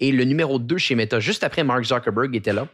[0.00, 2.66] Et le numéro 2 chez Meta, juste après Mark Zuckerberg était là,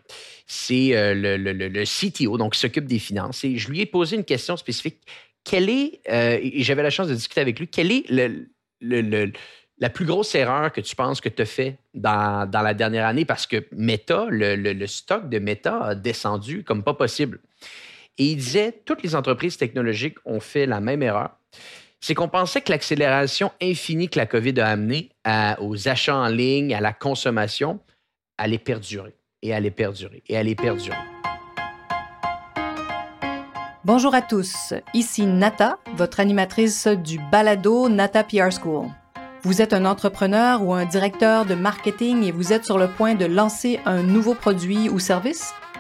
[0.47, 3.43] c'est euh, le, le, CTO, donc s'occupe des finances.
[3.45, 5.01] Et je lui ai posé une question spécifique.
[5.43, 8.05] Quelle est, euh, et j'avais la chance de discuter avec lui, quelle est
[8.81, 13.07] la plus grosse erreur que tu penses que tu as fait dans, dans, la dernière
[13.07, 13.25] année?
[13.25, 17.41] Parce que Meta, le, stock de Meta a descendu comme pas possible.
[18.19, 21.31] Et il disait, toutes les entreprises technologiques ont fait la même erreur.
[22.01, 25.11] C'est qu'on pensait que l'accélération infinie que la COVID a amenée
[25.61, 27.81] aux achats en ligne, à la consommation,
[28.39, 30.97] allait perdurer et allait perdurer et allait perdurer.
[33.85, 38.89] Bonjour à tous, ici Nata, votre animatrice du balado Nata PR School.
[39.43, 43.15] Vous êtes un entrepreneur ou un directeur de marketing et vous êtes sur le point
[43.15, 45.55] de lancer un nouveau produit ou service?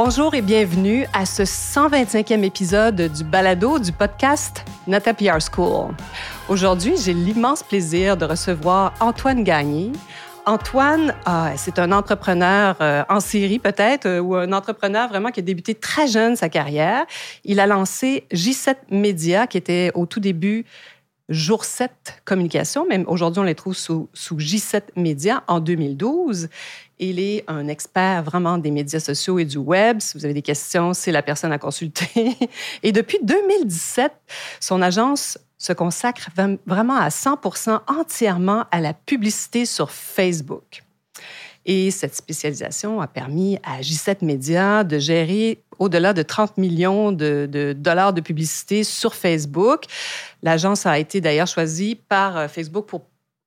[0.00, 5.92] Bonjour et bienvenue à ce 125e épisode du balado du podcast Nata PR School.
[6.48, 9.90] Aujourd'hui, j'ai l'immense plaisir de recevoir Antoine Gagné.
[10.46, 15.40] Antoine, ah, c'est un entrepreneur euh, en série peut-être, euh, ou un entrepreneur vraiment qui
[15.40, 17.04] a débuté très jeune sa carrière.
[17.42, 20.64] Il a lancé J7 Media, qui était au tout début
[21.28, 26.48] Jour 7 Communication, même aujourd'hui on les trouve sous, sous J7 Média en 2012.
[26.98, 30.00] Il est un expert vraiment des médias sociaux et du web.
[30.00, 32.36] Si vous avez des questions, c'est la personne à consulter.
[32.82, 34.12] Et depuis 2017,
[34.60, 36.30] son agence se consacre
[36.66, 40.82] vraiment à 100% entièrement à la publicité sur Facebook.
[41.66, 47.74] Et cette spécialisation a permis à J7 Media de gérer au-delà de 30 millions de,
[47.76, 49.82] dollars de publicité sur Facebook.
[50.42, 53.02] L'agence a été d'ailleurs choisie par euh, Facebook pour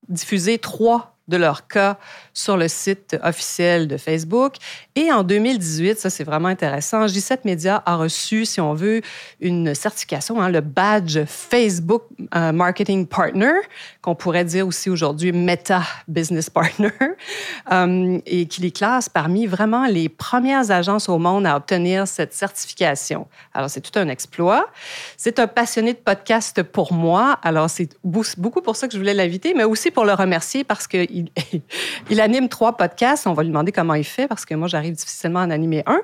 [0.07, 1.97] diffuser trois de leurs cas
[2.33, 4.55] sur le site officiel de Facebook.
[4.95, 9.01] Et en 2018, ça c'est vraiment intéressant, J7 Media a reçu, si on veut,
[9.39, 12.03] une certification, hein, le badge Facebook
[12.35, 13.53] euh, Marketing Partner,
[14.01, 16.91] qu'on pourrait dire aussi aujourd'hui Meta Business Partner,
[17.71, 22.33] euh, et qui les classe parmi vraiment les premières agences au monde à obtenir cette
[22.33, 23.27] certification.
[23.53, 24.67] Alors c'est tout un exploit.
[25.17, 29.13] C'est un passionné de podcast pour moi, alors c'est beaucoup pour ça que je voulais
[29.13, 31.10] l'inviter, mais aussi pour le remercier parce qu'il
[32.09, 33.27] il anime trois podcasts.
[33.27, 35.83] On va lui demander comment il fait parce que moi, j'arrive difficilement à en animer
[35.85, 36.01] un.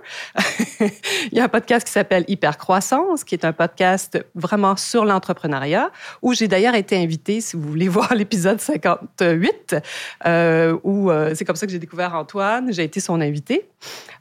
[0.79, 5.91] il y a un podcast qui s'appelle Hypercroissance, qui est un podcast vraiment sur l'entrepreneuriat,
[6.21, 9.75] où j'ai d'ailleurs été invitée, si vous voulez voir l'épisode 58,
[10.25, 12.71] euh, où euh, c'est comme ça que j'ai découvert Antoine.
[12.71, 13.67] J'ai été son invité.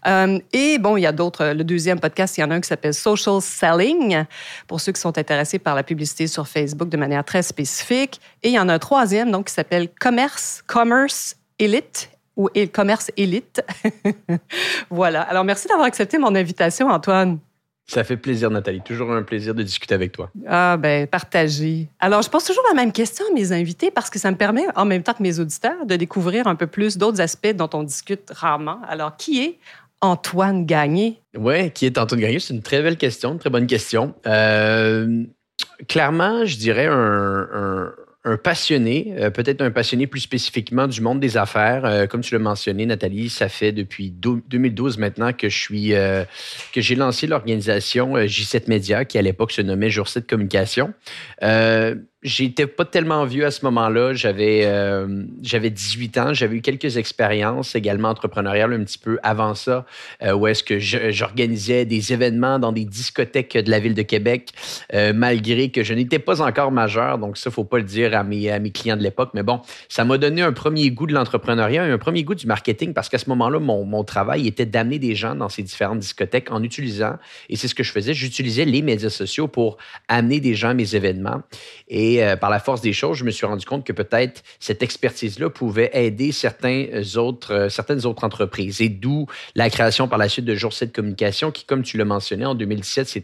[0.06, 1.52] Euh, et bon, il y a d'autres.
[1.52, 4.24] Le deuxième podcast, il y en a un qui s'appelle Social Selling,
[4.66, 8.20] pour ceux qui sont intéressés par la publicité sur Facebook de manière très spécifique.
[8.42, 13.10] Et il y en a un troisième, donc, qui s'appelle Commerce, Commerce Elite ou Commerce
[13.16, 13.64] Elite.
[14.90, 15.22] voilà.
[15.22, 17.38] Alors, merci d'avoir accepté mon invitation, Antoine.
[17.86, 18.82] Ça fait plaisir, Nathalie.
[18.82, 20.30] Toujours un plaisir de discuter avec toi.
[20.46, 21.88] Ah, ben, partagé.
[21.98, 24.66] Alors, je pose toujours la même question à mes invités parce que ça me permet,
[24.74, 27.82] en même temps que mes auditeurs, de découvrir un peu plus d'autres aspects dont on
[27.82, 28.80] discute rarement.
[28.86, 29.58] Alors, qui est
[30.02, 31.22] Antoine Gagné?
[31.38, 32.38] Oui, qui est Antoine Gagné?
[32.38, 34.14] C'est une très belle question, une très bonne question.
[34.26, 35.24] Euh,
[35.88, 37.92] clairement, je dirais un un
[38.34, 41.84] passionné, euh, peut-être un passionné plus spécifiquement du monde des affaires.
[41.84, 46.24] Euh, comme tu l'as mentionné, Nathalie, ça fait depuis 2012 maintenant euh,
[46.72, 50.92] que j'ai lancé l'organisation J7 Media, qui à l'époque se nommait Jour 7 Communication.
[52.26, 54.12] J'étais pas tellement vieux à ce moment-là.
[54.12, 56.34] J'avais euh, j'avais 18 ans.
[56.34, 59.86] J'avais eu quelques expériences également entrepreneuriales un petit peu avant ça,
[60.24, 64.50] euh, où est-ce que j'organisais des événements dans des discothèques de la ville de Québec,
[64.92, 67.18] euh, malgré que je n'étais pas encore majeur.
[67.18, 69.30] Donc ça, faut pas le dire à mes, à mes clients de l'époque.
[69.34, 72.92] Mais bon, ça m'a donné un premier goût de l'entrepreneuriat un premier goût du marketing
[72.92, 76.50] parce qu'à ce moment-là, mon, mon travail était d'amener des gens dans ces différentes discothèques
[76.50, 77.18] en utilisant,
[77.48, 79.76] et c'est ce que je faisais, j'utilisais les médias sociaux pour
[80.08, 81.42] amener des gens à mes événements.
[81.86, 84.82] Et euh, par la force des choses, je me suis rendu compte que peut-être cette
[84.82, 86.86] expertise-là pouvait aider certains
[87.16, 88.80] autres, euh, certaines autres entreprises.
[88.80, 92.04] Et d'où la création par la suite de Jour 7 Communication, qui, comme tu l'as
[92.04, 93.22] mentionné, en 2017, s'est,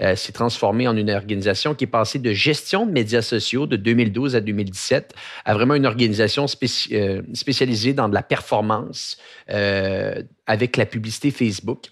[0.00, 4.36] euh, transformée en une organisation qui est passée de gestion de médias sociaux de 2012
[4.36, 5.14] à 2017
[5.44, 9.18] à vraiment une organisation spécialisée dans de la performance
[10.48, 11.86] avec la publicité Facebook.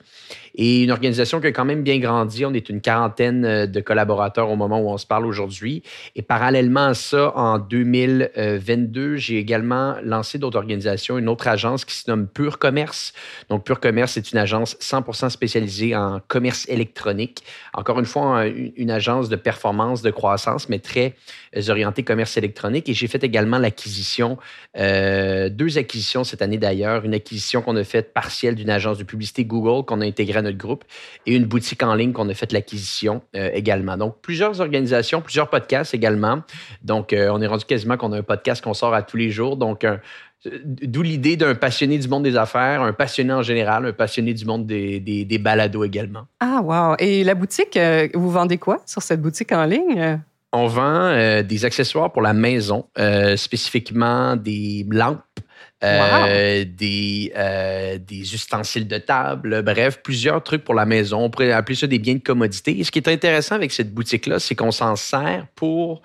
[0.57, 2.45] Et une organisation qui a quand même bien grandi.
[2.47, 5.83] On est une quarantaine euh, de collaborateurs au moment où on se parle aujourd'hui.
[6.17, 11.95] Et parallèlement à ça, en 2022, j'ai également lancé d'autres organisations, une autre agence qui
[11.95, 13.13] se nomme Pure Commerce.
[13.51, 17.43] Donc, Pure Commerce, c'est une agence 100% spécialisée en commerce électronique.
[17.75, 21.15] Encore une fois, une agence de performance, de croissance, mais très
[21.55, 22.89] euh, orientée commerce électronique.
[22.89, 24.39] Et j'ai fait également l'acquisition,
[24.79, 27.05] euh, deux acquisitions cette année d'ailleurs.
[27.05, 30.43] Une acquisition qu'on a faite partielle d'une agence de publicité Google qu'on a intégrée à
[30.43, 30.85] notre groupe
[31.27, 33.97] et une boutique en ligne qu'on a fait l'acquisition euh, également.
[33.97, 36.43] Donc, plusieurs organisations, plusieurs podcasts également.
[36.83, 39.31] Donc, euh, on est rendu quasiment qu'on a un podcast qu'on sort à tous les
[39.31, 39.57] jours.
[39.57, 39.87] Donc,
[40.65, 44.45] D'où l'idée d'un passionné du monde des affaires, un passionné en général, un passionné du
[44.45, 46.27] monde des, des, balados également.
[46.39, 46.95] Ah, wow.
[47.01, 50.21] Et la boutique, euh, vous vendez quoi sur cette boutique en ligne?
[50.53, 52.87] On vend des accessoires pour la maison,
[53.37, 55.36] spécifiquement des lampes,
[55.85, 61.25] euh, des, euh, des ustensiles de table, bref, plusieurs trucs pour la maison.
[61.25, 62.79] On pourrait appeler ça des biens de commodité.
[62.79, 66.01] Et ce qui est intéressant avec cette boutique-là, c'est qu'on s'en sert pour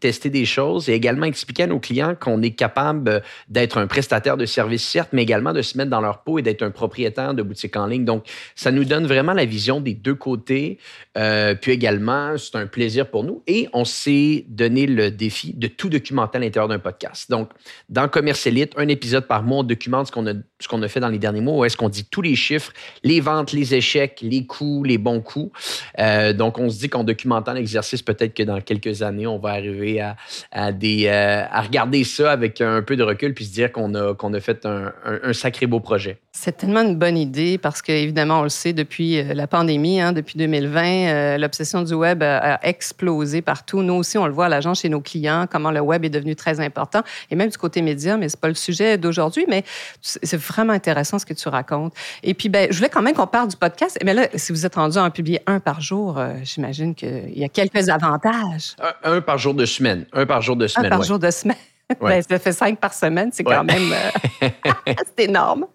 [0.00, 4.36] tester des choses et également expliquer à nos clients qu'on est capable d'être un prestataire
[4.36, 7.34] de services, certes, mais également de se mettre dans leur peau et d'être un propriétaire
[7.34, 8.04] de boutique en ligne.
[8.04, 8.24] Donc,
[8.54, 10.78] ça nous donne vraiment la vision des deux côtés.
[11.16, 13.42] Euh, puis également, c'est un plaisir pour nous.
[13.46, 17.30] Et on s'est donné le défi de tout documenter à l'intérieur d'un podcast.
[17.30, 17.50] Donc,
[17.88, 21.00] dans Commerce Elite, un épisode par mois, on documente ce qu'on a, ce a fait
[21.00, 24.20] dans les derniers mois, où est-ce qu'on dit tous les chiffres, les ventes, les échecs,
[24.22, 25.50] les coûts, les bons coups.
[25.98, 29.50] Euh, donc, on se dit qu'en documentant l'exercice, peut-être que dans quelques années, on va
[29.50, 34.14] arriver euh, à regarder ça avec un peu de recul puis se dire qu'on a,
[34.14, 36.18] qu'on a fait un, sacré beau projet.
[36.32, 40.12] C'est tellement une bonne idée parce qu'évidemment, on le sait, depuis euh, la pandémie, hein,
[40.12, 43.82] depuis 2020, euh, l'obsession du web a, explosé partout.
[43.82, 46.36] Nous aussi, on le voit à l'agence chez nos clients, comment le web est devenu
[46.36, 49.64] très important, et même du côté média, mais c'est pas le sujet d'aujourd'hui, mais
[50.00, 51.94] c'est vraiment intéressant ce que tu racontes.
[52.22, 53.98] Et puis, ben, je voulais quand même qu'on parle du podcast.
[54.04, 57.42] Mais là, si vous êtes rendu à en publier un par jour, j'imagine qu'il y
[57.42, 58.76] a quelques avantages.
[59.02, 60.06] Un, un par jour de semaine.
[60.12, 60.86] Un par jour de semaine.
[60.86, 61.56] Un par jour de semaine.
[62.00, 64.48] Ben, ça fait cinq par semaine, c'est quand même euh,
[65.16, 65.66] c'est énorme.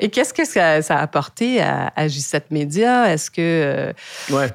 [0.00, 3.12] Et qu'est-ce que ça, a apporté à, J7 Media?
[3.12, 3.40] Est-ce que.
[3.40, 3.92] Euh,
[4.30, 4.48] ouais.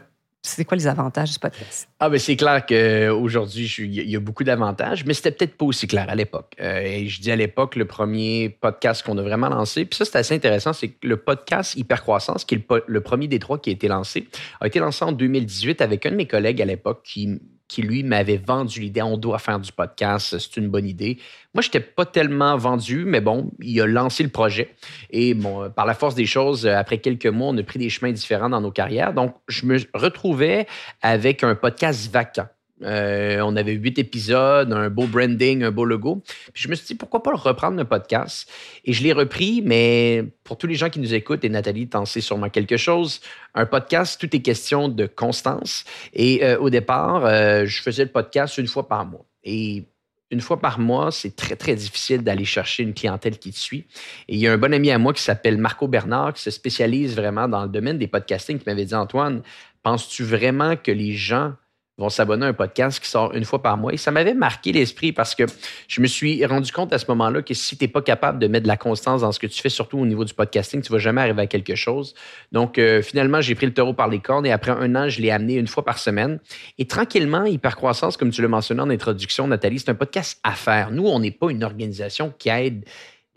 [0.43, 1.89] C'est quoi les avantages du podcast?
[1.99, 5.87] Ah ben c'est clair qu'aujourd'hui, il y a beaucoup d'avantages, mais c'était peut-être pas aussi
[5.87, 6.53] clair à l'époque.
[6.61, 10.05] Euh, et je dis à l'époque, le premier podcast qu'on a vraiment lancé, puis ça
[10.05, 13.57] c'est assez intéressant, c'est que le podcast Hypercroissance, qui est le, le, premier des trois
[13.57, 14.29] qui a été lancé,
[14.61, 18.03] a été lancé en 2018 avec un de mes collègues à l'époque qui qui, lui,
[18.03, 21.17] m'avait vendu l'idée on doit faire du podcast, c'est une bonne idée.
[21.53, 24.75] Moi, je n'étais pas tellement vendu, mais bon, il a lancé le projet.
[25.09, 28.11] Et bon, par la force des choses, après quelques mois, on a pris des chemins
[28.11, 29.13] différents dans nos carrières.
[29.13, 30.67] Donc, je me retrouvais
[31.01, 32.47] avec un podcast vacant.
[32.83, 36.21] Euh, on avait huit épisodes, un beau branding, un beau logo.
[36.53, 38.49] Puis je me suis dit, pourquoi pas reprendre le podcast?
[38.85, 42.05] Et je l'ai repris, mais pour tous les gens qui nous écoutent, et Nathalie, t'en
[42.05, 43.21] sais sûrement quelque chose,
[43.55, 45.85] un podcast, tout est question de constance.
[46.13, 49.25] Et euh, au départ, euh, je faisais le podcast une fois par mois.
[49.43, 49.85] Et
[50.29, 53.87] une fois par mois, c'est très, très difficile d'aller chercher une clientèle qui te suit.
[54.27, 56.51] Et il y a un bon ami à moi qui s'appelle Marco Bernard, qui se
[56.51, 59.41] spécialise vraiment dans le domaine des podcasting, qui m'avait dit, Antoine,
[59.83, 61.53] penses-tu vraiment que les gens
[61.97, 63.91] vont s'abonner à un podcast qui sort une fois par mois.
[63.93, 65.43] Et ça m'avait marqué l'esprit parce que
[65.87, 68.47] je me suis rendu compte à ce moment-là que si tu n'es pas capable de
[68.47, 70.91] mettre de la constance dans ce que tu fais, surtout au niveau du podcasting, tu
[70.91, 72.13] ne vas jamais arriver à quelque chose.
[72.51, 75.21] Donc, euh, finalement, j'ai pris le taureau par les cornes et après un an, je
[75.21, 76.39] l'ai amené une fois par semaine.
[76.77, 80.91] Et tranquillement, Hypercroissance, comme tu l'as mentionné en introduction, Nathalie, c'est un podcast à faire.
[80.91, 82.85] Nous, on n'est pas une organisation qui aide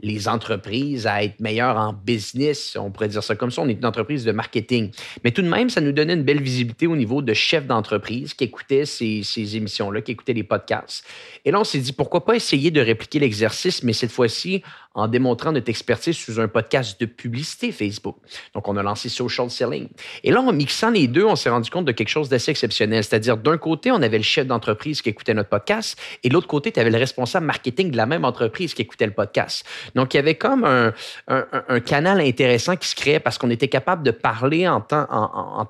[0.02, 2.76] les entreprises à être meilleures en business.
[2.80, 3.62] On pourrait dire ça comme ça.
[3.62, 4.90] On est une entreprise de marketing.
[5.24, 8.34] Mais tout de même, ça nous donnait une belle visibilité au niveau de chefs d'entreprise
[8.34, 11.04] qui écoutaient ces, ces émissions-là, qui écoutaient les podcasts.
[11.44, 14.62] Et là, on s'est dit, pourquoi pas essayer de répliquer l'exercice, mais cette fois-ci
[14.94, 18.16] en démontrant notre expertise sous un podcast de publicité Facebook.
[18.54, 19.88] Donc, on a lancé Social Selling.
[20.24, 23.04] Et là, en mixant les deux, on s'est rendu compte de quelque chose d'assez exceptionnel.
[23.04, 26.48] C'est-à-dire, d'un côté, on avait le chef d'entreprise qui écoutait notre podcast, et de l'autre
[26.48, 29.64] côté, tu avais le responsable marketing de la même entreprise qui écoutait le podcast.
[29.94, 34.02] Donc, il y avait comme un, canal intéressant qui se créait parce qu'on était capable
[34.02, 35.06] de parler en temps,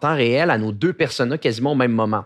[0.03, 2.25] réel à nos deux personnes quasiment au même moment.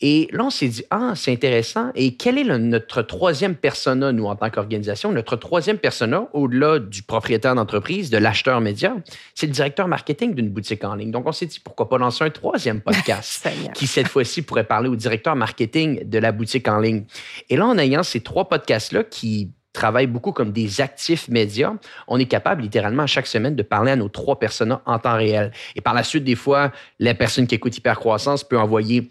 [0.00, 1.90] Et là, on s'est dit, ah, c'est intéressant.
[1.94, 5.12] Et quel est notre troisième persona, nous, en tant qu'organisation?
[5.12, 8.94] Notre troisième persona, au-delà du propriétaire d'entreprise, de l'acheteur média,
[9.34, 11.10] c'est le directeur marketing d'une boutique en ligne.
[11.10, 14.88] Donc, on s'est dit, pourquoi pas lancer un troisième podcast qui, cette fois-ci, pourrait parler
[14.88, 17.04] au directeur marketing de la boutique en ligne.
[17.48, 21.74] Et là, en ayant ces trois podcasts-là qui travaillent beaucoup comme des actifs médias,
[22.08, 25.52] on est capable littéralement chaque semaine de parler à nos trois personas en temps réel.
[25.76, 29.10] Et par la suite, des fois, la personne qui écoute Hypercroissance peut envoyer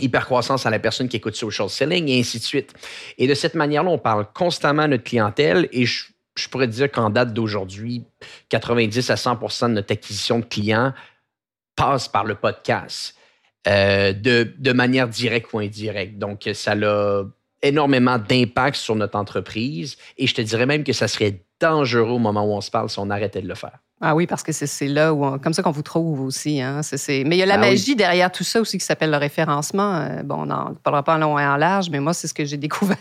[0.00, 2.72] hypercroissance à la personne qui écoute social selling et ainsi de suite.
[3.18, 6.04] Et de cette manière-là, on parle constamment à notre clientèle et je,
[6.38, 8.04] je pourrais dire qu'en date d'aujourd'hui,
[8.48, 10.92] 90 à 100% de notre acquisition de clients
[11.76, 13.14] passe par le podcast
[13.66, 16.18] euh, de, de, manière directe ou indirecte.
[16.18, 17.22] Donc, ça a
[17.62, 22.18] énormément d'impact sur notre entreprise et je te dirais même que ça serait dangereux au
[22.18, 23.78] moment où on se parle si on arrêtait de le faire.
[24.00, 26.60] Ah oui, parce que c'est là où comme ça qu'on vous trouve aussi.
[26.60, 26.82] Hein.
[27.08, 29.96] Mais il y a la ah magie derrière tout ça aussi qui s'appelle le référencement.
[29.96, 32.34] Euh, bon, on n'en parlera pas en long et en large, mais moi, c'est ce
[32.34, 32.96] que j'ai découvert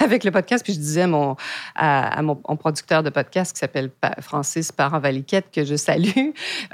[0.00, 0.64] avec le podcast.
[0.64, 1.36] Puis je disais à mon,
[1.74, 6.08] à, mon, producteur de podcast qui s'appelle Francis Parent-Valiquette, que je salue.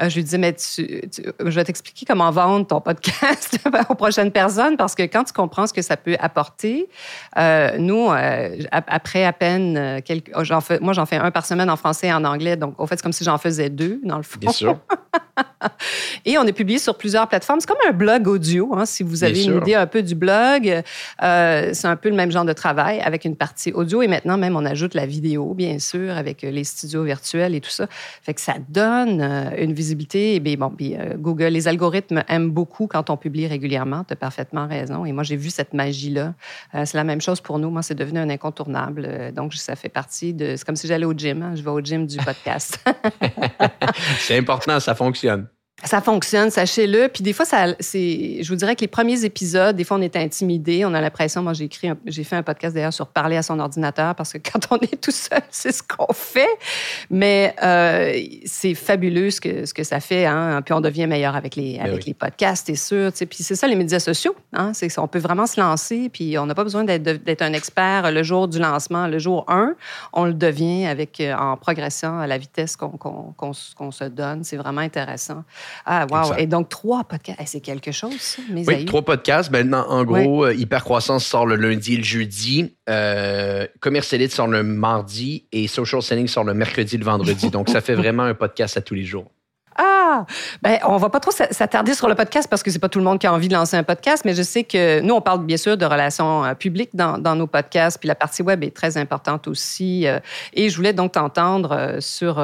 [0.00, 4.76] Euh, je lui disais, mais je vais t'expliquer comment vendre ton podcast aux prochaines personnes
[4.76, 6.88] parce que quand tu comprends ce que ça peut apporter,
[7.36, 8.08] euh, nous,
[8.70, 10.30] après à peine quelques.
[10.36, 10.42] Oh,
[10.80, 12.56] moi, j'en fais un par semaine en français et en anglais.
[12.56, 14.38] Donc, au fait, c'est comme si j'en fais faisait deux, dans le fond.
[14.38, 14.78] Bien sûr.
[16.24, 17.60] Et on est publié sur plusieurs plateformes.
[17.60, 20.82] C'est comme un blog audio, hein, si vous avez une idée un peu du blog.
[21.22, 24.02] Euh, c'est un peu le même genre de travail avec une partie audio.
[24.02, 27.70] Et maintenant, même, on ajoute la vidéo, bien sûr, avec les studios virtuels et tout
[27.70, 27.86] ça.
[28.22, 30.34] Fait que ça donne euh, une visibilité.
[30.34, 34.04] Et bien, bon, puis, euh, Google, les algorithmes aiment beaucoup quand on publie régulièrement.
[34.04, 35.04] Tu as parfaitement raison.
[35.04, 36.34] Et moi, j'ai vu cette magie-là.
[36.84, 37.70] c'est la même chose pour nous.
[37.70, 39.32] Moi, c'est devenu un incontournable.
[39.34, 40.56] donc, ça fait partie de...
[40.56, 41.42] C'est comme si j'allais au gym.
[41.42, 41.52] Hein.
[41.54, 42.78] Je vais au gym du podcast.
[44.18, 45.27] c'est important, ça fonctionne.
[45.28, 45.57] Christian.
[45.84, 47.06] Ça fonctionne, sachez-le.
[47.06, 50.00] Puis des fois, ça, c'est, je vous dirais que les premiers épisodes, des fois, on
[50.00, 50.84] est intimidé.
[50.84, 53.60] On a l'impression, moi, j'ai écrit, j'ai fait un podcast d'ailleurs sur parler à son
[53.60, 56.48] ordinateur parce que quand on est tout seul, c'est ce qu'on fait.
[57.10, 60.26] Mais euh, c'est fabuleux ce que, ce que ça fait.
[60.26, 60.62] Hein?
[60.62, 63.12] Puis on devient meilleur avec les, ben avec les podcasts, c'est sûr.
[63.12, 64.34] Puis c'est ça, les médias sociaux.
[64.54, 64.72] Hein?
[64.74, 66.08] C'est, on peut vraiment se lancer.
[66.12, 69.06] Puis on n'a pas besoin d'être, d'être un expert le jour du lancement.
[69.06, 69.76] Le jour 1,
[70.12, 74.42] on le devient avec, euh, en progressant à la vitesse qu'on, qu'on, qu'on se donne.
[74.42, 75.44] C'est vraiment intéressant.
[75.86, 76.34] Ah, wow.
[76.36, 77.40] Et donc, trois podcasts.
[77.46, 79.50] c'est quelque chose, ça, mes Oui, trois podcasts.
[79.50, 82.74] Maintenant, en gros, euh, Hypercroissance sort le lundi et le jeudi.
[82.88, 87.50] Euh, Commercialite sort le mardi et Social Selling sort le mercredi et le vendredi.
[87.50, 89.30] donc, ça fait vraiment un podcast à tous les jours.
[89.76, 89.97] Ah!
[90.62, 93.04] Ben, on va pas trop s'attarder sur le podcast parce que c'est pas tout le
[93.04, 95.44] monde qui a envie de lancer un podcast, mais je sais que nous, on parle
[95.44, 98.96] bien sûr de relations euh, publiques dans, nos podcasts, puis la partie web est très
[98.96, 100.06] importante aussi.
[100.06, 100.18] Euh,
[100.52, 102.42] et je voulais donc t'entendre euh, sur,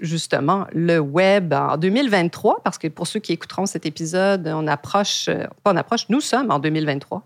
[0.00, 5.28] justement le web en 2023, parce que pour ceux qui écouteront cet épisode, on approche,
[5.62, 7.22] pas on approche, nous sommes en 2023.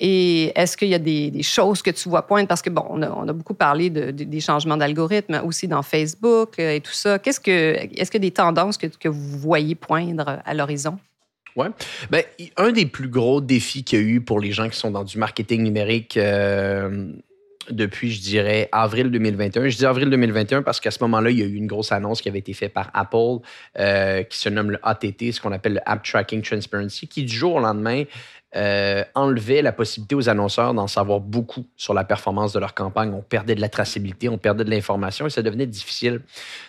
[0.00, 2.48] Et est-ce qu'il y a des, choses que tu vois poindre?
[2.48, 6.80] Parce que, bon, on a, beaucoup parlé de, des changements d'algorithme aussi dans Facebook et
[6.80, 7.18] tout ça.
[7.18, 10.98] Qu'est-ce que, est-ce que des tendances que, que vous voyez poindre à l'horizon?
[11.56, 11.66] Oui.
[12.10, 12.22] Ben,
[12.56, 15.04] un des plus gros défis qu'il y a eu pour les gens qui sont dans
[15.04, 17.12] du marketing numérique euh,
[17.70, 19.68] depuis, je dirais, avril 2021.
[19.68, 22.20] Je dis avril 2021 parce qu'à ce moment-là, il y a eu une grosse annonce
[22.20, 23.44] qui avait été faite par Apple
[23.78, 27.34] euh, qui se nomme le ATT, ce qu'on appelle le App Tracking Transparency, qui du
[27.34, 28.04] jour au lendemain
[28.56, 33.12] euh, enlevait la possibilité aux annonceurs d'en savoir beaucoup sur la performance de leur campagne.
[33.14, 36.22] On perdait de la traçabilité, on perdait de l'information et ça devenait difficile.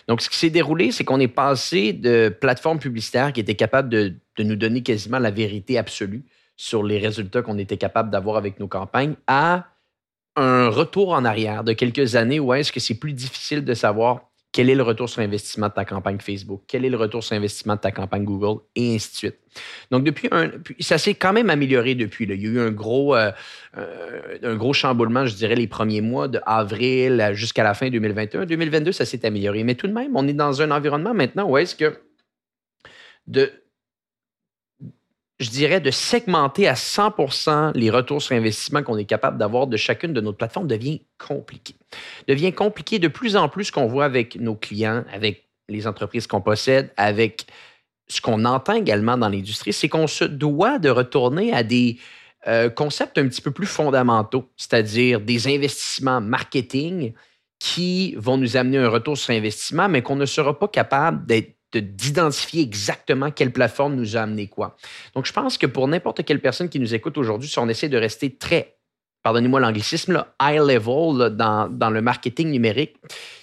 [0.06, 3.88] Donc, ce qui s'est déroulé, c'est qu'on est passé de plateformes publicitaires qui étaient capables
[3.88, 6.24] de, de nous donner quasiment la vérité absolue
[6.56, 9.66] sur les résultats qu'on était capable d'avoir avec nos campagnes à
[10.36, 14.31] un retour en arrière de quelques années où est-ce que c'est plus difficile de savoir
[14.52, 17.34] quel est le retour sur investissement de ta campagne Facebook, quel est le retour sur
[17.34, 19.36] investissement de ta campagne Google, et ainsi de suite.
[19.90, 22.26] Donc, depuis un, ça s'est quand même amélioré depuis.
[22.26, 22.34] Là.
[22.34, 23.32] Il y a eu un gros, euh,
[23.78, 28.44] euh, un gros chamboulement, je dirais, les premiers mois de avril jusqu'à la fin 2021.
[28.44, 29.64] 2022, ça s'est amélioré.
[29.64, 31.98] Mais tout de même, on est dans un environnement maintenant où est-ce que
[33.26, 33.50] de
[35.42, 39.76] je dirais, de segmenter à 100% les retours sur investissement qu'on est capable d'avoir de
[39.76, 41.74] chacune de nos plateformes devient compliqué.
[42.28, 46.40] Devient compliqué de plus en plus qu'on voit avec nos clients, avec les entreprises qu'on
[46.40, 47.46] possède, avec
[48.08, 51.98] ce qu'on entend également dans l'industrie, c'est qu'on se doit de retourner à des
[52.46, 57.12] euh, concepts un petit peu plus fondamentaux, c'est-à-dire des investissements marketing
[57.58, 61.54] qui vont nous amener un retour sur investissement, mais qu'on ne sera pas capable d'être
[61.78, 64.76] d'identifier exactement quelle plateforme nous a amené quoi.
[65.14, 67.88] Donc, je pense que pour n'importe quelle personne qui nous écoute aujourd'hui, si on essaie
[67.88, 68.76] de rester très,
[69.22, 72.96] pardonnez-moi l'anglicisme, high level dans, dans le marketing numérique,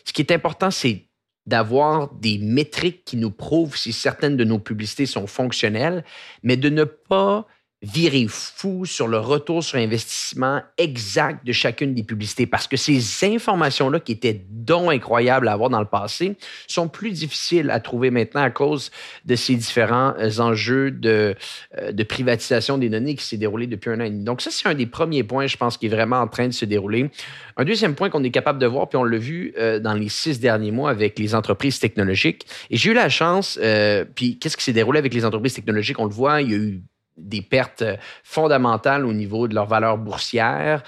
[0.06, 1.10] ce qui est important, c'est
[1.46, 6.04] d'avoir des métriques qui nous prouvent si certaines de nos publicités sont fonctionnelles,
[6.44, 7.48] mais de ne pas
[7.82, 13.00] virer fou sur le retour sur investissement exact de chacune des publicités parce que ces
[13.24, 16.36] informations-là qui étaient donc incroyables à avoir dans le passé
[16.68, 18.92] sont plus difficiles à trouver maintenant à cause
[19.26, 21.36] de ces différents euh, enjeux de,
[21.78, 24.26] euh, de privatisation des données qui s'est déroulé depuis un an et demi.
[24.26, 26.54] Donc ça, c'est un des premiers points, je pense, qui est vraiment en train de
[26.54, 27.10] se dérouler.
[27.56, 30.10] Un deuxième point qu'on est capable de voir, puis on l'a vu euh, dans les
[30.10, 32.46] six derniers mois avec les entreprises technologiques.
[32.70, 33.58] Et j'ai eu la chance,
[34.16, 36.00] puis qu'est-ce qui s'est déroulé avec les entreprises technologiques?
[36.00, 36.82] On le voit, il y a eu
[37.20, 37.84] des pertes
[38.24, 40.84] fondamentales au niveau de leur valeur boursière,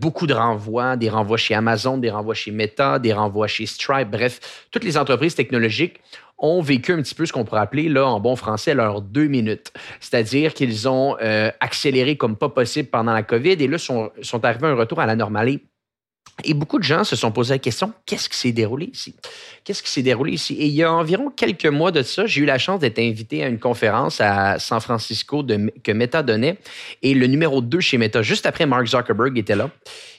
[0.00, 4.10] beaucoup de renvois, des renvois chez Amazon, des renvois chez Meta, des renvois chez Stripe,
[4.10, 6.00] bref, toutes les entreprises technologiques
[6.38, 9.28] ont vécu un petit peu ce qu'on pourrait appeler, là, en bon français, leurs deux
[9.28, 9.72] minutes.
[10.00, 11.16] C'est-à-dire qu'ils ont
[11.60, 15.00] accéléré comme pas possible pendant la COVID et là, sont, sont arrivés à un retour
[15.00, 15.66] à la normalité
[16.42, 19.14] et beaucoup de gens se sont posé la question qu'est-ce qui s'est déroulé ici?
[19.62, 20.54] Qu'est-ce qui s'est déroulé ici?
[20.54, 23.44] Et il y a environ quelques mois de ça, j'ai eu la chance d'être invité
[23.44, 26.58] à une conférence à San Francisco de, que Meta donnait.
[27.02, 29.70] Et le numéro 2 chez Meta, juste après Mark Zuckerberg était là,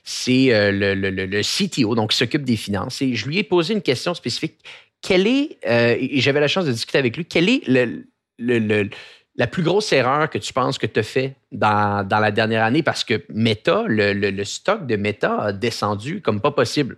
[0.05, 3.01] c'est euh, le, le, le, CTO, donc s'occupe des finances.
[3.01, 4.55] Et je lui ai posé une question spécifique.
[5.01, 8.89] Quel est, euh, j'avais la chance de discuter avec lui, quel est le,
[9.37, 12.83] la plus grosse erreur que tu penses que tu as fait dans, la dernière année
[12.83, 16.97] parce que Meta, le, stock de Meta a descendu comme pas possible.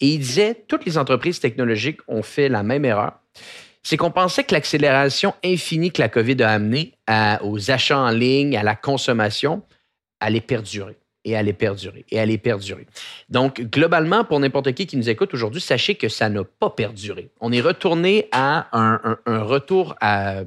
[0.00, 3.12] Et il disait, toutes les entreprises technologiques ont fait la même erreur.
[3.82, 6.94] C'est qu'on pensait que l'accélération infinie que la COVID a amenée
[7.42, 9.62] aux achats en ligne, à la consommation,
[10.20, 12.86] allait perdurer et allait perdurer et allait perdurer.
[13.28, 17.30] Donc, globalement, pour n'importe qui qui nous écoute aujourd'hui, sachez que ça n'a pas perduré.
[17.40, 20.44] On est retourné à un retour à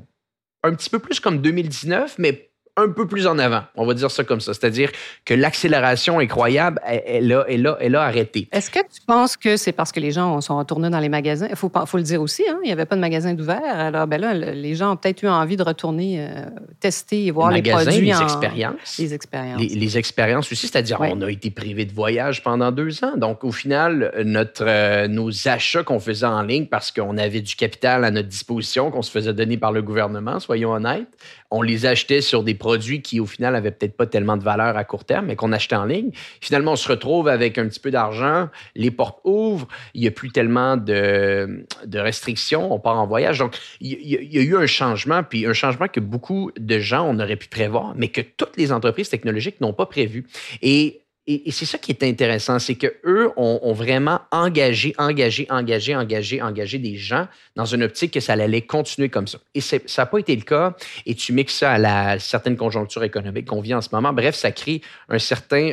[0.63, 3.61] un petit peu plus comme 2019, mais un peu plus en avant.
[3.75, 4.53] On va dire ça comme ça.
[4.53, 4.91] C'est-à-dire
[5.25, 8.47] que l'accélération incroyable, elle, a, elle, elle a arrêté.
[8.51, 11.47] Est-ce que tu penses que c'est parce que les gens sont retournés dans les magasins?
[11.49, 12.57] Il faut, faut le dire aussi, hein?
[12.63, 13.61] il n'y avait pas de magasin d'ouvert.
[13.63, 16.45] Alors, ben là, les gens ont peut-être eu envie de retourner euh,
[16.79, 18.01] tester et voir les, produits.
[18.01, 18.23] Les en...
[18.23, 18.97] expériences.
[18.97, 19.61] Les expériences.
[19.61, 23.15] Les, expériences aussi, c'est-à-dire on a été privé de voyage pendant deux ans.
[23.17, 27.55] Donc, au final, notre, euh, nos achats qu'on faisait en ligne parce qu'on avait du
[27.55, 31.07] capital à notre disposition, qu'on se faisait donner par le gouvernement, soyons honnêtes,
[31.53, 34.75] on les achetait sur des produits qui, au final, n'avaient peut-être pas tellement de valeur
[34.75, 36.09] à court terme, mais qu'on achetait en ligne.
[36.41, 40.11] Finalement, on se retrouve avec un petit peu d'argent, les portes ouvrent, il n'y a
[40.11, 43.37] plus tellement de, restrictions, on part en voyage.
[43.37, 47.19] Donc, il y, a eu un changement, puis un changement que beaucoup de gens, on
[47.19, 50.25] aurait pu prévoir, mais que toutes les entreprises technologiques n'ont pas prévu.
[50.63, 55.95] Et et, c'est ça qui est intéressant, c'est qu'eux ont, ont, vraiment engagé, engagé, engagé,
[55.95, 59.37] engagé, engagé des gens dans une optique que ça allait continuer comme ça.
[59.53, 60.75] Et ça n'a pas été le cas.
[61.05, 64.11] Et tu mixes ça à la certaine conjoncture économique qu'on vit en ce moment.
[64.11, 65.71] Bref, ça crée un certain,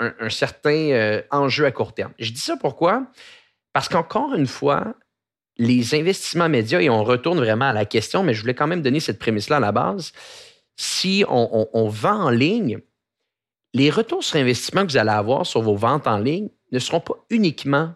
[0.00, 2.12] un, certain euh, enjeu à court terme.
[2.18, 3.06] Je dis ça pourquoi?
[3.72, 4.94] Parce qu'encore une fois,
[5.56, 8.82] les investissements médias, et on retourne vraiment à la question, mais je voulais quand même
[8.82, 10.12] donner cette prémisse-là à la base.
[10.76, 12.80] Si on vend en ligne,
[13.74, 17.00] les retours sur investissement que vous allez avoir sur vos ventes en ligne ne seront
[17.00, 17.92] pas uniquement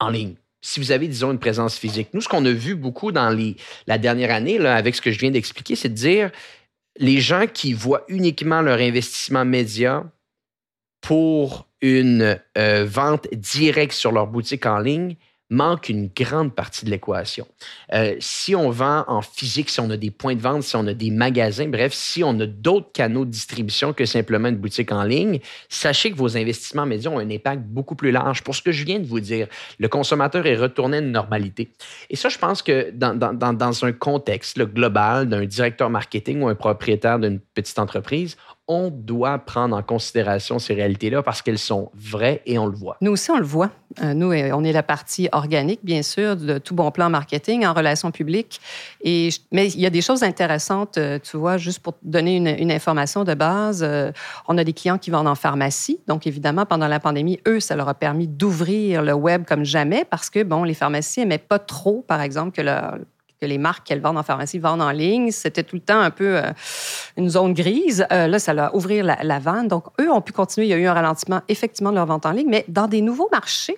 [0.00, 0.34] en ligne.
[0.60, 2.08] Si vous avez, disons, une présence physique.
[2.14, 3.36] Nous, ce qu'on a vu beaucoup dans
[3.86, 6.32] la dernière année, avec ce que je viens d'expliquer, c'est de dire
[6.96, 10.04] les gens qui voient uniquement leur investissement média
[11.00, 15.14] pour une euh, vente directe sur leur boutique en ligne,
[15.50, 17.46] manque une grande partie de l'équation.
[17.94, 20.86] Euh, si on vend en physique, si on a des points de vente, si on
[20.86, 24.92] a des magasins, bref, si on a d'autres canaux de distribution que simplement une boutique
[24.92, 28.42] en ligne, sachez que vos investissements médias ont un impact beaucoup plus large.
[28.42, 31.70] Pour ce que je viens de vous dire, le consommateur est retourné à une normalité.
[32.10, 36.48] Et ça, je pense que dans, dans, dans un contexte global d'un directeur marketing ou
[36.48, 38.36] un propriétaire d'une petite entreprise,
[38.68, 42.98] on doit prendre en considération ces réalités-là parce qu'elles sont vraies et on le voit.
[43.00, 43.70] Nous aussi, on le voit.
[44.02, 47.64] Euh, nous, euh, on est la partie organique, bien sûr, de tout bon plan marketing
[47.64, 48.60] en relations publiques.
[49.02, 53.24] Mais il y a des choses intéressantes, euh, tu vois, juste pour donner une, information
[53.24, 53.86] de base.
[54.46, 55.98] On a des clients qui vendent en pharmacie.
[56.06, 60.04] Donc, évidemment, pendant la pandémie, eux, ça leur a permis d'ouvrir le web comme jamais
[60.04, 62.98] parce que, bon, les pharmacies n'aimaient pas trop, par exemple, que leur
[63.40, 65.30] que les marques qu'elles vendent en pharmacie vendent en ligne.
[65.30, 66.52] C'était tout le temps un peu euh,
[67.16, 68.06] une zone grise.
[68.12, 69.68] Euh, là, ça a ouvert la, la, vente.
[69.68, 70.66] Donc, eux ont pu continuer.
[70.66, 72.48] Il y a eu un ralentissement, effectivement, de leur vente en ligne.
[72.48, 73.76] Mais dans des nouveaux marchés,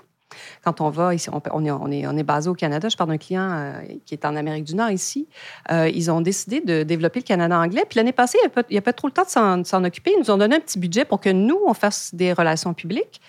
[0.63, 2.89] quand on va ici, on, est, basé au Canada.
[2.89, 3.73] Je parle d'un client euh,
[4.07, 5.29] qui est en Amérique du Nord ici.
[5.71, 7.85] ils ont décidé de développer le Canada anglais.
[7.89, 10.13] Puis l'année passée, il n'y a, pas trop le temps de s'en occuper.
[10.17, 13.21] Ils nous ont donné un petit budget pour que nous, on fasse des relations publiques.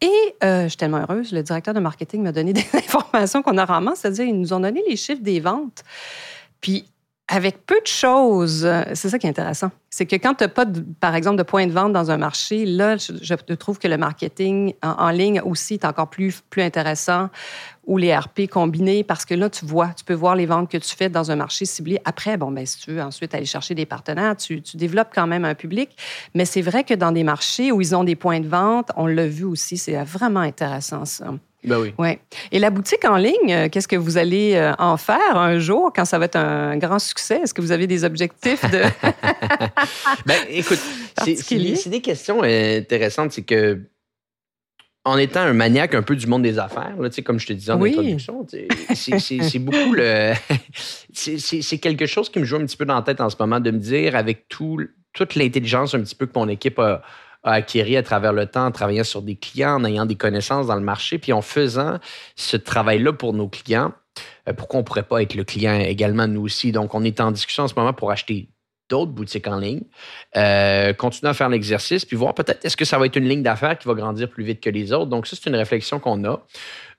[0.00, 3.58] Et euh, je suis tellement heureuse, le directeur de marketing m'a donné des informations qu'on
[3.58, 5.82] a rarement, c'est-à-dire ils nous ont donné les chiffres des ventes.
[6.60, 6.88] Puis
[7.28, 9.70] avec peu de choses, c'est ça qui est intéressant.
[9.90, 10.64] C'est que quand tu n'as pas,
[10.98, 14.74] par exemple, de point de vente dans un marché, là, je, trouve que le marketing
[14.82, 17.28] en, ligne aussi est encore plus, plus intéressant
[17.86, 20.78] ou les RP combinés parce que là, tu vois, tu peux voir les ventes que
[20.78, 21.98] tu fais dans un marché ciblé.
[22.04, 25.26] Après, bon, ben, si tu veux ensuite aller chercher des partenaires, tu, tu développes quand
[25.26, 25.96] même un public.
[26.34, 29.06] Mais c'est vrai que dans des marchés où ils ont des points de vente, on
[29.06, 31.34] l'a vu aussi, c'est vraiment intéressant ça.
[31.64, 31.92] Ben oui.
[31.98, 32.20] Ouais.
[32.52, 35.92] Et la boutique en ligne, euh, qu'est-ce que vous allez euh, en faire un jour
[35.94, 37.40] quand ça va être un grand succès?
[37.42, 38.82] Est-ce que vous avez des objectifs de.
[40.26, 40.78] ben, écoute,
[41.24, 43.32] c'est des questions intéressantes.
[43.32, 43.80] C'est que
[45.04, 47.72] en étant un maniaque un peu du monde des affaires, là, comme je te disais
[47.72, 48.46] en introduction,
[48.94, 50.34] c'est beaucoup le.
[51.12, 53.58] c'est quelque chose qui me joue un petit peu dans la tête en ce moment
[53.58, 54.80] de me dire, avec tout,
[55.12, 57.02] toute l'intelligence un petit peu que mon équipe a,
[57.42, 60.74] a à travers le temps en travaillant sur des clients, en ayant des connaissances dans
[60.74, 61.98] le marché, puis en faisant
[62.36, 63.92] ce travail-là pour nos clients,
[64.48, 66.72] euh, pourquoi on ne pourrait pas être le client également, nous aussi?
[66.72, 68.48] Donc, on est en discussion en ce moment pour acheter
[68.88, 69.82] d'autres boutiques en ligne,
[70.36, 73.42] euh, continuer à faire l'exercice, puis voir peut-être est-ce que ça va être une ligne
[73.42, 75.06] d'affaires qui va grandir plus vite que les autres.
[75.06, 76.42] Donc, ça, c'est une réflexion qu'on a.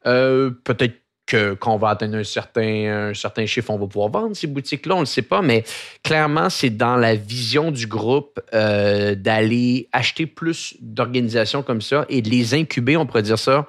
[0.06, 0.96] Euh, peut-être
[1.30, 4.48] que quand on va atteindre un certain, un certain chiffre, on va pouvoir vendre ces
[4.48, 5.64] boutiques-là, on ne le sait pas, mais
[6.04, 12.22] clairement, c'est dans la vision du groupe euh, d'aller acheter plus d'organisations comme ça et
[12.22, 13.66] de les incuber, on pourrait dire ça,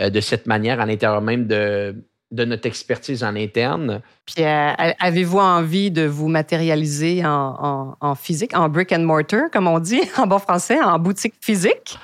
[0.00, 1.94] de cette manière à l'intérieur même de,
[2.32, 4.00] de notre expertise en interne.
[4.26, 9.78] Puis euh, avez-vous envie de vous matérialiser en, physique, en brick and mortar, comme on
[9.78, 11.98] dit en bon français, en boutique physique?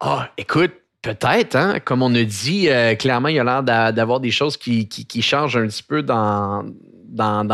[0.00, 0.72] Ah, écoute,
[1.14, 1.78] peut-être, hein?
[1.84, 4.88] Comme on a dit, euh, clairement, il y a l'air d'avoir des choses qui,
[5.22, 6.64] changent un petit peu dans,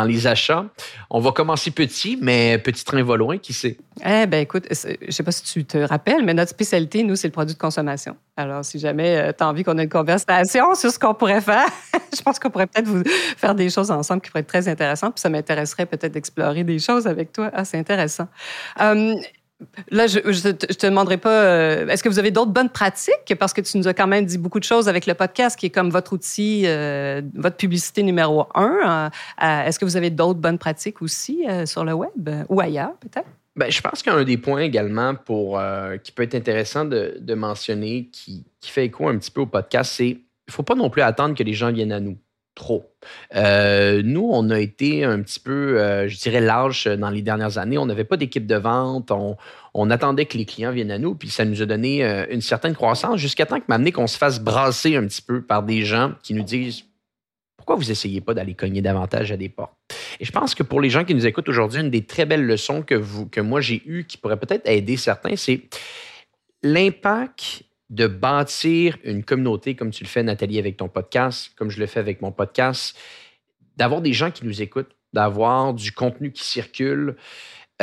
[0.06, 0.66] les achats.
[1.10, 3.76] On va commencer petit, mais petit train va loin, qui sait?
[4.04, 7.28] Eh bien, écoute, je sais pas si tu te rappelles, mais notre spécialité, nous, c'est
[7.28, 8.16] le produit de consommation.
[8.36, 11.40] Alors, si jamais euh, tu as envie qu'on ait une conversation sur ce qu'on pourrait
[11.40, 11.66] faire,
[12.16, 13.02] je pense qu'on pourrait peut-être vous
[13.36, 15.14] faire des choses ensemble qui pourraient être très intéressantes.
[15.14, 17.50] Puis ça m'intéresserait peut-être d'explorer des choses avec toi.
[17.54, 18.26] Ah, c'est intéressant.
[18.80, 19.14] Euh,
[19.90, 23.35] Là, je ne te demanderai pas, euh, est-ce que vous avez d'autres bonnes pratiques?
[23.38, 25.66] Parce que tu nous as quand même dit beaucoup de choses avec le podcast, qui
[25.66, 29.11] est comme votre outil, euh, votre publicité numéro un.
[29.42, 33.29] Euh, est-ce que vous avez d'autres bonnes pratiques aussi sur le web ou ailleurs, peut-être?
[33.57, 35.61] Ben, je pense qu'un des points également pour,
[36.03, 39.92] qui peut être intéressant de, mentionner, qui, qui, fait écho un petit peu au podcast,
[39.96, 42.18] c'est qu'il ne faut pas non plus attendre que les gens viennent à nous
[42.54, 42.92] trop.
[43.34, 47.58] Euh, nous, on a été un petit peu, euh, je dirais, large dans les dernières
[47.58, 47.78] années.
[47.78, 49.10] On n'avait pas d'équipe de vente.
[49.10, 52.40] On, attendait que les clients viennent à nous, puis ça nous a donné euh, une
[52.40, 55.82] certaine croissance jusqu'à temps que m'amener qu'on se fasse brasser un petit peu par des
[55.82, 56.84] gens qui nous disent
[57.56, 59.72] pourquoi vous essayez pas d'aller cogner davantage à des portes?
[60.20, 62.44] Et je pense que pour les gens qui nous écoutent aujourd'hui, une des très belles
[62.44, 65.62] leçons que, vous, que moi j'ai eues qui pourrait peut-être aider certains, c'est
[66.62, 67.62] l'impact
[67.94, 71.87] de bâtir une communauté comme tu le fais, Nathalie, avec ton podcast, comme je le
[71.87, 72.98] fais avec mon podcast,
[73.76, 77.14] d'avoir des gens qui nous écoutent, d'avoir du contenu qui circule,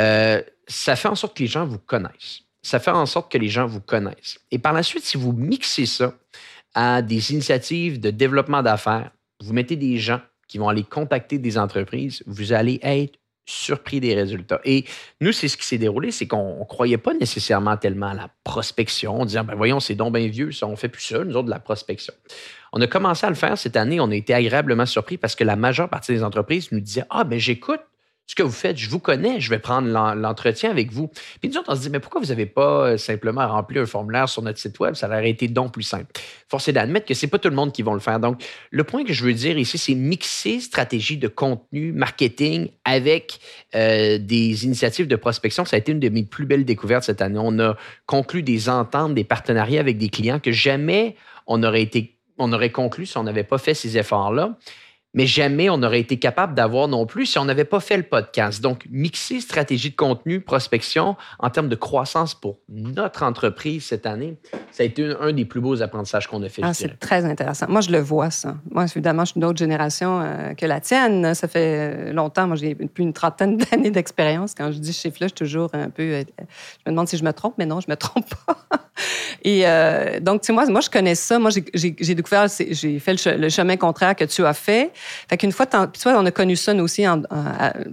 [0.00, 2.42] euh, ça fait en sorte que les gens vous connaissent.
[2.62, 4.38] Ça fait en sorte que les gens vous connaissent.
[4.50, 6.14] Et par la suite, si vous mixez ça
[6.74, 11.56] à des initiatives de développement d'affaires, vous mettez des gens qui vont aller contacter des
[11.56, 14.60] entreprises, vous allez être surpris des résultats.
[14.64, 14.84] Et
[15.20, 18.30] nous, c'est ce qui s'est déroulé, c'est qu'on ne croyait pas nécessairement tellement à la
[18.44, 19.20] prospection.
[19.20, 21.46] On disait, ben voyons, c'est donc bien vieux, ça, on fait plus ça, nous autres,
[21.46, 22.14] de la prospection.
[22.72, 25.44] On a commencé à le faire cette année, on a été agréablement surpris parce que
[25.44, 27.80] la majeure partie des entreprises nous disaient, ah, ben j'écoute
[28.26, 31.08] ce que vous faites, je vous connais, je vais prendre l'entretien avec vous.
[31.40, 33.86] Puis nous autres, on se dit, mais pourquoi vous n'avez pas euh, simplement rempli un
[33.86, 34.94] formulaire sur notre site web?
[34.94, 36.06] Ça aurait été donc plus simple.
[36.48, 38.20] Force est d'admettre que ce n'est pas tout le monde qui va le faire.
[38.20, 43.38] Donc, le point que je veux dire ici, c'est mixer stratégie de contenu, marketing avec
[43.74, 45.64] euh, des initiatives de prospection.
[45.64, 47.40] Ça a été une de mes plus belles découvertes cette année.
[47.42, 52.16] On a conclu des ententes, des partenariats avec des clients que jamais on aurait été
[52.38, 54.56] on aurait conclu si on n'avait pas fait ces efforts-là
[55.14, 58.02] mais jamais on n'aurait été capable d'avoir non plus si on n'avait pas fait le
[58.02, 58.60] podcast.
[58.62, 64.36] Donc, mixer stratégie de contenu, prospection en termes de croissance pour notre entreprise cette année,
[64.70, 66.62] ça a été un, des plus beaux apprentissages qu'on a fait.
[66.64, 67.66] Ah, c'est très intéressant.
[67.68, 68.56] Moi, je le vois, ça.
[68.70, 71.34] Moi, évidemment, je suis d'une autre génération euh, que la tienne.
[71.34, 72.46] Ça fait longtemps.
[72.46, 74.54] Moi, j'ai plus une trentaine d'années d'expérience.
[74.54, 76.02] Quand je dis chiffre-là, je suis toujours un peu.
[76.02, 78.56] Euh, je me demande si je me trompe, mais non, je me trompe pas.
[79.42, 81.38] Et euh, donc, tu sais, moi, moi, je connais ça.
[81.38, 84.92] Moi, j'ai découvert, j'ai fait le, chemin contraire que tu as fait.
[85.28, 87.04] Fait qu'une fois, tu vois, on a connu ça, nous aussi,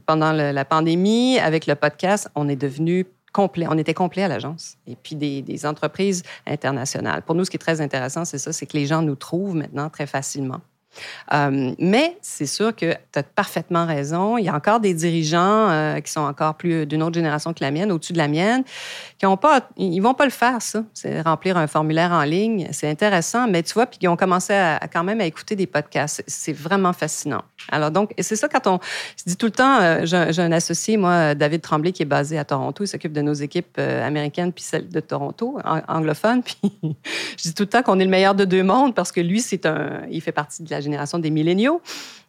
[0.06, 3.66] pendant la pandémie, avec le podcast, on est devenu complet.
[3.70, 4.78] On était complet à l'agence.
[4.88, 7.22] Et puis des, des, entreprises internationales.
[7.24, 9.56] Pour nous, ce qui est très intéressant, c'est ça, c'est que les gens nous trouvent
[9.56, 10.62] maintenant très facilement.
[11.34, 14.38] Euh, mais c'est sûr que tu as parfaitement raison.
[14.38, 17.64] Il y a encore des dirigeants euh, qui sont encore plus d'une autre génération que
[17.64, 18.64] la mienne, au-dessus de la mienne,
[19.18, 20.84] qui ont pas, ils vont pas le faire, ça.
[20.94, 22.68] C'est remplir un formulaire en ligne.
[22.72, 25.68] C'est intéressant, mais tu vois, puis ils ont commencé à, quand même à écouter des
[25.68, 26.24] podcasts.
[26.28, 27.44] C'est vraiment fascinant.
[27.72, 28.80] Alors donc, c'est ça quand on
[29.16, 32.38] se dit tout le temps, euh, j'ai un associé, moi, David Tremblay, qui est basé
[32.38, 32.84] à Toronto.
[32.84, 36.44] Il s'occupe de nos équipes américaines puis celles de Toronto, anglophones.
[36.50, 36.60] Puis
[37.38, 39.40] je dis tout le temps qu'on est le meilleur de deux mondes parce que lui,
[39.40, 40.89] c'est un, il fait partie de la génération
[41.20, 41.82] des milléniaux.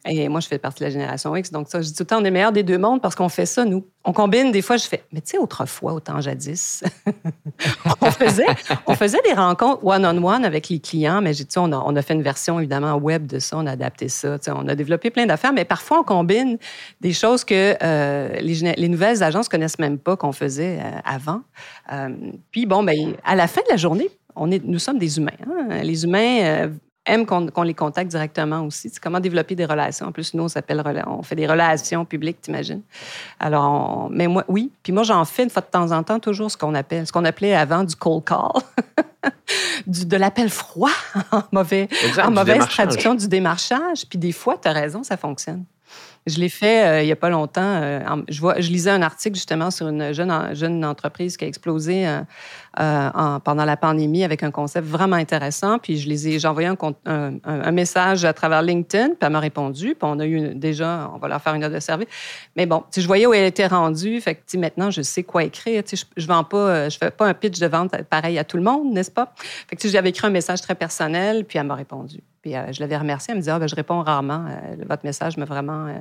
[0.07, 1.53] Et moi, je fais partie de la génération X.
[1.53, 3.29] Donc, ça, je dis tout le temps, on est meilleur des deux mondes parce qu'on
[3.29, 3.85] fait ça, nous.
[4.03, 6.83] On combine, des fois, je fais, mais tu sais, autrefois, au temps jadis,
[8.01, 8.47] on, faisait,
[8.87, 12.23] on faisait des rencontres one-on-one avec les clients, mais on a, on a fait une
[12.23, 14.39] version, évidemment, web de ça, on a adapté ça.
[14.49, 16.57] On a développé plein d'affaires, mais parfois, on combine
[17.03, 21.43] des choses que euh, les, les, nouvelles agences connaissent même pas qu'on faisait euh, avant.
[21.93, 22.09] Euh,
[22.53, 25.33] puis, bon, ben, à la fin de la journée, on est, nous sommes des humains.
[25.47, 25.83] Hein.
[25.83, 26.71] Les humains
[27.11, 28.91] aiment qu'on les contacte directement aussi.
[28.91, 30.07] C'est comment développer des relations.
[30.07, 32.83] En plus, nous, on s'appelle, on fait des relations publiques, t'imagines?
[33.39, 34.71] Alors, mais moi, oui.
[34.83, 37.13] Puis moi, j'en fais une fois de temps en temps toujours ce qu'on appelle, ce
[37.13, 38.63] qu'on appelait avant du cold call.
[39.87, 40.91] du, de l'appel froid
[41.33, 41.89] en, mauvais,
[42.23, 44.07] en mauvaise traduction du démarchage.
[44.09, 45.65] Puis des fois, tu as raison, ça fonctionne.
[46.27, 47.63] Je l'ai fait euh, il n'y a pas longtemps.
[47.63, 52.21] Euh, je, lisais un article justement sur une jeune, entreprise qui a explosé euh,
[52.77, 55.79] en, pendant la pandémie avec un concept vraiment intéressant.
[55.79, 56.69] Puis je les ai, j'ai envoyé
[57.07, 59.95] un, message à travers LinkedIn, puis elle m'a répondu.
[59.95, 62.09] Puis on a eu déjà, on va leur faire une offre de service.
[62.55, 64.21] Mais bon, je voyais où elle était rendue.
[64.21, 65.83] Fait que maintenant, je sais quoi écrire.
[65.91, 68.93] Je, je vends je fais pas un pitch de vente pareil à tout le monde,
[68.93, 69.33] n'est-ce pas?
[69.69, 72.21] Fait que j'avais écrit un message très personnel, puis elle m'a répondu.
[72.43, 73.33] Puis euh, je l'avais remercié.
[73.33, 74.47] Elle me disait ah, ben, Je réponds rarement.
[74.47, 75.95] Euh, votre message m'a vraiment.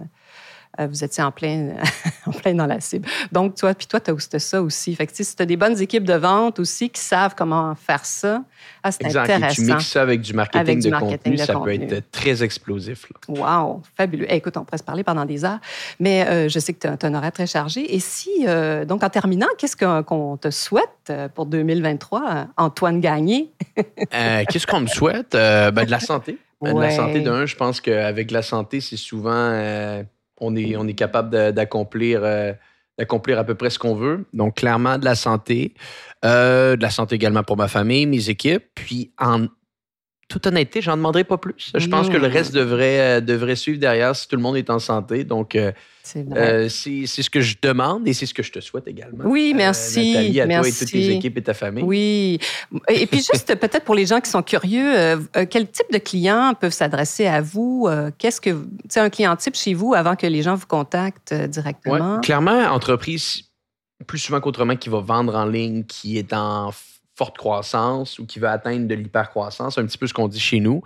[0.79, 1.73] Euh, vous étiez en plein,
[2.25, 3.08] en plein dans la cible.
[3.32, 4.95] Donc, toi, puis toi, tu as ça aussi.
[4.95, 8.05] Fait que, si tu as des bonnes équipes de vente aussi qui savent comment faire
[8.05, 8.43] ça,
[8.84, 9.47] ah, c'est intéressant.
[9.47, 13.08] Et tu mixes ça avec du marketing, de, contenu, ça peut être très explosif.
[13.27, 14.32] Wow, fabuleux.
[14.32, 15.60] écoute, on pourrait se parler pendant des heures,
[15.99, 17.95] mais je sais que tu as un horaire très chargé.
[17.95, 18.45] Et si,
[18.88, 23.51] donc, en terminant, qu'est-ce qu'on te souhaite pour 2023, Antoine Gagné?
[24.12, 25.32] qu'est-ce qu'on me souhaite?
[25.32, 26.38] Ben, de la santé.
[26.62, 30.03] Ben, de la santé d'un, je pense qu'avec la santé, c'est souvent euh,
[30.39, 32.54] on, est, capable d'accomplir euh,
[32.97, 34.25] d'accomplir à peu près ce qu'on veut.
[34.34, 35.73] Donc, clairement, de la santé.
[36.25, 38.65] Euh, de la santé également pour ma famille, mes équipes.
[38.75, 39.45] Puis, en
[40.29, 41.71] toute honnêteté, j'en demanderai pas plus.
[41.75, 44.77] Je pense que le reste devrait, devrait suivre derrière si tout le monde est en
[44.77, 45.23] santé.
[45.23, 49.25] Donc, euh, c'est ce que je demande et c'est ce que je te souhaite également.
[49.25, 50.13] Oui, euh, merci.
[50.13, 51.83] Nathalie, à toi et toutes tes équipes et ta famille.
[51.83, 52.39] Oui.
[52.89, 55.17] Et puis juste peut-être pour les gens qui sont curieux, euh,
[55.49, 57.89] quel type de clients peuvent s'adresser à vous?
[58.19, 58.55] Qu'est-ce que,
[58.87, 62.15] c'est un client type chez vous avant que les gens vous contactent directement?
[62.15, 63.43] Ouais, clairement, entreprise
[64.05, 66.71] plus souvent qu'autrement qui va vendre en ligne, qui est en
[67.19, 70.62] forte croissance ou qui veut atteindre de l'hypercroissance, un petit peu ce qu'on dit chez
[70.62, 70.82] nous,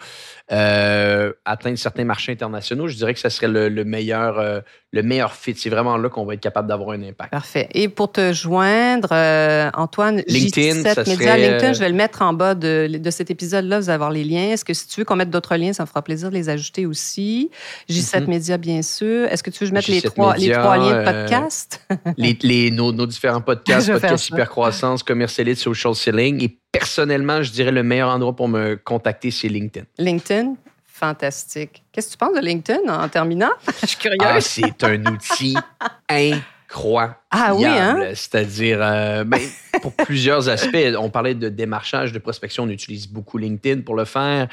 [0.51, 4.59] euh, atteindre certains marchés internationaux, je dirais que ça serait le, meilleur, euh,
[4.91, 5.55] le meilleur fit.
[5.55, 7.31] C'est vraiment là qu'on va être capable d'avoir un impact.
[7.31, 7.69] Parfait.
[7.73, 12.33] Et pour te joindre, euh, Antoine, LinkedIn, ça Média, LinkedIn, je vais le mettre en
[12.33, 13.79] bas de, de cet épisode-là.
[13.79, 14.51] Vous allez avoir les liens.
[14.51, 16.49] Est-ce que si tu veux qu'on mette d'autres liens, ça me fera plaisir de les
[16.49, 17.49] ajouter aussi.
[17.89, 18.27] J7 mm-hmm.
[18.27, 19.25] Média, bien sûr.
[19.27, 21.87] Est-ce que tu veux que je mette les trois, les trois liens de podcast?
[22.17, 27.71] les, les nos, nos, différents podcasts, podcast hypercroissance, commercialite, social selling et personnellement, je dirais
[27.71, 29.85] le meilleur endroit pour me contacter, c'est LinkedIn.
[29.97, 30.55] LinkedIn?
[30.85, 31.83] Fantastique.
[31.91, 33.51] Qu'est-ce que tu penses de LinkedIn en terminant?
[33.81, 34.19] je suis curieuse.
[34.21, 35.55] Ah, c'est un outil
[36.09, 37.15] incroyable.
[37.31, 37.99] Ah oui, hein?
[38.15, 39.39] C'est-à-dire, euh, ben,
[39.81, 44.05] pour plusieurs aspects, on parlait de démarchage, de prospection, on utilise beaucoup LinkedIn pour le
[44.05, 44.47] faire.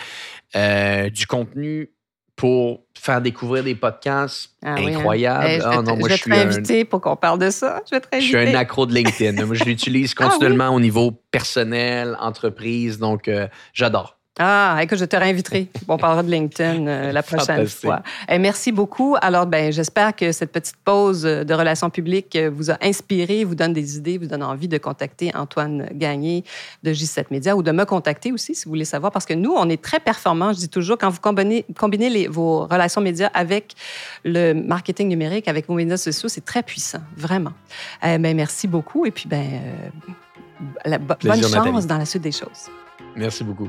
[0.54, 1.90] Euh, du contenu
[2.40, 4.86] pour faire découvrir des podcasts ah hein.
[4.86, 5.44] incroyables.
[5.46, 7.82] Eh, je vais, ah, je t'inviter pour qu'on parle de ça.
[7.84, 9.44] Je vais Je suis un accro de LinkedIn.
[9.44, 14.16] moi, je l'utilise ah continuellement au niveau personnel, entreprise, donc euh, j'adore.
[14.38, 15.68] Ah, écoute, je te réinviterai.
[15.88, 18.02] On parlera de LinkedIn euh, la prochaine fois.
[18.28, 19.16] Et merci beaucoup.
[19.20, 23.56] Alors, ben, j'espère que cette petite pause de relations publiques euh, vous a inspiré, vous
[23.56, 26.44] donne des idées, vous donne envie de contacter Antoine Gagné
[26.84, 29.10] de J7 Média ou de me contacter aussi si vous voulez savoir.
[29.10, 30.52] Parce que nous, on est très performants.
[30.52, 33.74] Je dis toujours, quand vous combinez, combinez les, vos relations médias avec
[34.24, 37.52] le marketing numérique, avec vos médias sociaux, c'est très puissant, vraiment.
[38.04, 39.04] Euh, ben, merci beaucoup.
[39.04, 39.60] Et puis, ben,
[40.84, 42.70] la, bonne chance dans la suite des choses.
[43.16, 43.68] Merci beaucoup.